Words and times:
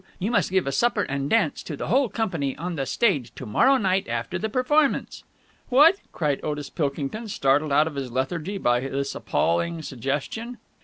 You 0.17 0.31
must 0.31 0.49
give 0.49 0.65
a 0.65 0.71
supper 0.71 1.03
and 1.03 1.29
dance 1.29 1.61
to 1.61 1.77
the 1.77 1.85
whole 1.85 2.09
company 2.09 2.57
on 2.57 2.75
the 2.75 2.87
stage 2.87 3.35
to 3.35 3.45
morrow 3.45 3.77
night 3.77 4.07
after 4.07 4.39
the 4.39 4.49
performance." 4.49 5.23
"What!" 5.69 5.97
cried 6.11 6.39
Otis 6.41 6.71
Pilkington, 6.71 7.27
startled 7.27 7.71
out 7.71 7.85
of 7.85 7.93
his 7.93 8.11
lethargy 8.11 8.57
by 8.57 8.79
this 8.79 9.13
appalling 9.13 9.83
suggestion. 9.83 10.57